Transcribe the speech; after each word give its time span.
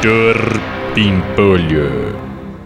Doutor 0.00 0.36
Pimpolho. 0.94 2.16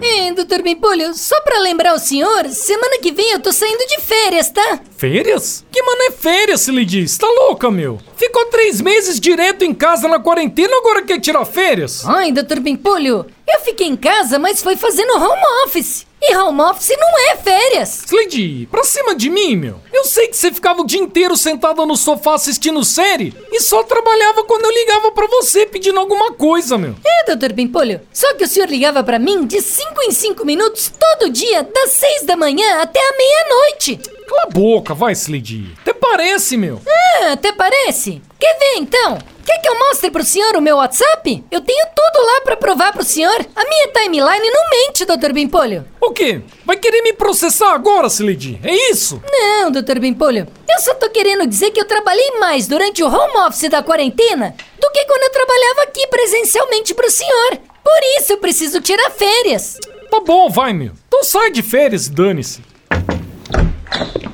É, 0.03 0.33
doutor 0.33 0.63
Pimpolho, 0.63 1.15
só 1.15 1.41
pra 1.41 1.61
lembrar 1.61 1.94
o 1.94 1.99
senhor, 1.99 2.47
semana 2.51 2.99
que 3.01 3.10
vem 3.10 3.31
eu 3.33 3.41
tô 3.41 3.51
saindo 3.51 3.87
de 3.87 4.01
férias, 4.03 4.51
tá? 4.51 4.81
Férias? 4.99 5.65
Que 5.73 5.83
mano 5.83 6.03
é 6.03 6.10
férias, 6.10 6.60
se 6.60 6.71
lhe 6.71 6.84
diz? 6.84 7.17
Tá 7.17 7.26
louca, 7.26 7.71
meu? 7.71 7.99
Ficou 8.16 8.45
três 8.46 8.82
meses 8.82 9.18
direto 9.18 9.64
em 9.64 9.73
casa 9.73 10.09
na 10.09 10.18
quarentena, 10.18 10.77
agora 10.77 11.03
quer 11.03 11.21
tirar 11.21 11.46
férias? 11.46 12.05
Ai, 12.05 12.32
doutor 12.32 12.61
Pimpolho, 12.61 13.25
eu 13.49 13.61
fiquei 13.61 13.87
em 13.87 13.96
casa, 13.96 14.39
mas 14.39 14.62
foi 14.62 14.77
fazendo 14.77 15.14
home 15.17 15.43
office. 15.64 16.07
E 16.25 16.36
home 16.36 16.61
office 16.61 16.96
não 16.96 17.30
é 17.32 17.36
férias. 17.36 18.04
Slade, 18.07 18.68
pra 18.71 18.84
cima 18.84 19.14
de 19.14 19.29
mim, 19.29 19.57
meu. 19.57 19.80
Eu 19.93 20.04
sei 20.04 20.29
que 20.29 20.36
você 20.36 20.52
ficava 20.52 20.80
o 20.80 20.86
dia 20.86 21.00
inteiro 21.00 21.36
sentada 21.36 21.84
no 21.84 21.96
sofá 21.96 22.34
assistindo 22.34 22.84
série 22.84 23.34
e 23.50 23.61
só 23.61 23.82
trabalhava 23.82 24.45
quando 24.45 24.64
eu 24.64 24.71
ligava 24.71 25.11
pra 25.11 25.27
você 25.27 25.66
pedindo 25.66 25.99
alguma 25.99 26.32
coisa, 26.32 26.79
meu. 26.79 26.94
É, 27.04 27.25
doutor 27.27 27.53
Pimpolho, 27.53 28.00
só 28.13 28.35
que 28.35 28.44
o 28.44 28.49
senhor 28.49 28.68
ligava 28.68 29.03
pra 29.03 29.18
mim 29.18 29.46
de 29.46 29.61
5 29.61 30.03
em 30.03 30.13
5 30.13 30.46
minutos 30.46 30.93
todo 30.99 31.30
dia, 31.30 31.64
das 31.64 31.90
6 31.90 32.22
da 32.22 32.36
manhã 32.36 32.80
até 32.80 33.00
a 33.00 33.16
meia-noite. 33.16 33.96
Cala 34.28 34.42
a 34.44 34.50
boca, 34.50 34.94
vai, 34.94 35.12
Slade. 35.12 35.74
Até 35.82 35.92
parece, 35.92 36.56
meu. 36.56 36.80
Ah, 36.86 37.32
até 37.32 37.52
parece. 37.52 38.22
Quer 38.38 38.58
ver 38.58 38.78
então? 38.78 39.18
Quer 39.45 39.59
que 39.60 39.69
eu 39.69 39.78
mostre 39.78 40.10
pro 40.10 40.24
senhor 40.24 40.56
o 40.56 40.60
meu 40.60 40.77
WhatsApp? 40.77 41.45
Eu 41.50 41.60
tenho 41.60 41.87
tudo 41.95 42.24
lá 42.27 42.41
pra 42.42 42.56
provar 42.56 42.92
pro 42.92 43.05
senhor. 43.05 43.34
A 43.55 43.64
minha 43.64 43.88
timeline 43.88 44.50
não 44.50 44.70
mente, 44.70 45.05
doutor 45.05 45.33
Bimpolho. 45.33 45.84
O 46.00 46.12
quê? 46.12 46.41
Vai 46.64 46.77
querer 46.77 47.02
me 47.02 47.12
processar 47.12 47.73
agora, 47.74 48.06
Slade? 48.06 48.60
É 48.62 48.73
isso? 48.91 49.20
Não, 49.30 49.70
doutor 49.70 49.98
Bimpolho. 49.98 50.47
Eu 50.69 50.80
só 50.80 50.95
tô 50.95 51.10
querendo 51.10 51.47
dizer 51.47 51.70
que 51.70 51.80
eu 51.80 51.86
trabalhei 51.86 52.38
mais 52.38 52.66
durante 52.66 53.02
o 53.02 53.09
home 53.09 53.36
office 53.47 53.69
da 53.69 53.83
quarentena 53.83 54.55
do 54.80 54.91
que 54.91 55.05
quando 55.05 55.23
eu 55.23 55.30
trabalhava 55.30 55.83
aqui 55.83 56.06
presencialmente 56.06 56.95
pro 56.95 57.11
senhor. 57.11 57.59
Por 57.83 58.00
isso 58.19 58.33
eu 58.33 58.38
preciso 58.38 58.81
tirar 58.81 59.11
férias. 59.11 59.77
Tá 60.11 60.20
bom, 60.20 60.48
vai, 60.48 60.72
meu. 60.72 60.92
Então 61.09 61.25
sai 61.25 61.50
de 61.50 61.62
férias 61.62 62.06
e 62.06 62.11
dane-se. 62.11 62.61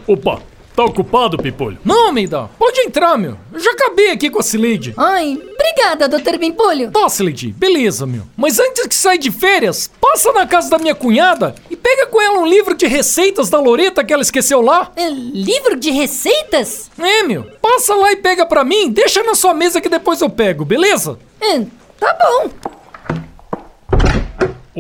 Opa, 0.07 0.43
tá 0.79 0.85
ocupado, 0.85 1.37
Pipolho? 1.37 1.77
Não, 1.85 2.13
Meida, 2.13 2.49
pode 2.57 2.81
entrar, 2.83 3.19
meu. 3.19 3.37
Eu 3.53 3.59
já 3.59 3.73
acabei 3.73 4.11
aqui 4.11 4.31
com 4.31 4.39
a 4.39 4.43
Slade. 4.43 4.95
Ai, 4.97 5.37
obrigada, 5.37 6.07
doutor 6.07 6.39
Bimpolho. 6.39 6.93
Tá, 6.93 7.07
Slade, 7.09 7.49
beleza, 7.49 8.07
meu. 8.07 8.23
Mas 8.37 8.61
antes 8.61 8.87
que 8.87 8.95
sair 8.95 9.19
de 9.19 9.33
férias, 9.33 9.91
passa 10.01 10.33
na 10.33 10.47
casa 10.47 10.71
da 10.71 10.79
minha 10.79 10.95
cunhada 10.95 11.53
e 11.69 11.75
pega 11.75 12.07
com 12.07 12.23
ela 12.23 12.39
um 12.39 12.47
livro 12.47 12.77
de 12.77 12.87
receitas 12.87 13.51
da 13.51 13.59
Loreta 13.59 14.05
que 14.05 14.13
ela 14.13 14.23
esqueceu 14.23 14.61
lá. 14.61 14.93
É, 14.95 15.11
livro 15.11 15.75
de 15.75 15.91
receitas? 15.91 16.89
É, 16.97 17.25
meu. 17.25 17.43
Passa 17.61 17.97
lá 17.97 18.13
e 18.13 18.17
pega 18.17 18.47
pra 18.47 18.63
mim, 18.63 18.89
deixa 18.89 19.21
na 19.25 19.35
sua 19.35 19.53
mesa 19.53 19.81
que 19.81 19.89
depois 19.89 20.21
eu 20.21 20.31
pego, 20.31 20.65
beleza? 20.65 21.19
É, 21.41 21.59
tá 21.99 22.17
bom. 22.23 22.78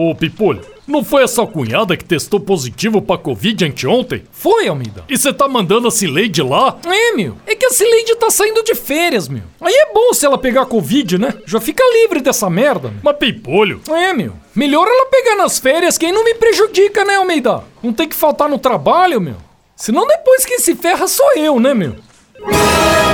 Ô, 0.01 0.15
Pipolho, 0.15 0.61
não 0.87 1.03
foi 1.05 1.25
essa 1.25 1.45
cunhada 1.45 1.97
que 1.97 2.05
testou 2.05 2.39
positivo 2.39 3.03
pra 3.03 3.19
Covid 3.19 3.65
anteontem? 3.65 4.23
Foi, 4.31 4.69
Almeida. 4.69 5.03
E 5.09 5.19
você 5.19 5.33
tá 5.33 5.49
mandando 5.49 5.89
a 5.89 5.91
Cileide 5.91 6.41
lá? 6.41 6.79
É, 6.87 7.17
meu. 7.17 7.37
É 7.45 7.57
que 7.57 7.67
a 7.67 7.71
Cileide 7.71 8.15
tá 8.15 8.31
saindo 8.31 8.63
de 8.63 8.77
férias, 8.77 9.27
meu. 9.27 9.43
Aí 9.61 9.75
é 9.75 9.93
bom 9.93 10.15
se 10.15 10.25
ela 10.25 10.39
pegar 10.39 10.67
Covid, 10.67 11.19
né? 11.19 11.35
Já 11.45 11.61
fica 11.61 11.83
livre 12.01 12.21
dessa 12.21 12.49
merda. 12.49 12.91
Meu. 12.91 13.01
Mas 13.03 13.17
Pipolho... 13.17 13.81
É, 13.91 14.13
meu. 14.13 14.35
Melhor 14.55 14.87
ela 14.87 15.07
pegar 15.07 15.35
nas 15.35 15.59
férias, 15.59 15.99
quem 15.99 16.13
não 16.13 16.23
me 16.23 16.35
prejudica, 16.35 17.05
né, 17.05 17.17
Almeida? 17.17 17.65
Não 17.83 17.93
tem 17.93 18.09
que 18.09 18.15
faltar 18.15 18.49
no 18.49 18.57
trabalho, 18.57 19.21
meu. 19.21 19.35
Senão 19.75 20.07
depois 20.07 20.47
quem 20.47 20.61
se 20.61 20.77
ferra 20.77 21.09
sou 21.09 21.33
eu, 21.35 21.59
né, 21.59 21.75
meu? 21.75 21.97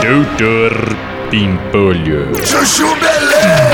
Doutor 0.02 0.74
Pimpolho. 1.30 2.30
Chuchu 2.44 2.94
Beleza! 2.96 3.73